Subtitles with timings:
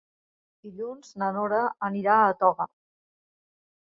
[0.67, 2.67] Dilluns na Nora anirà a Toga.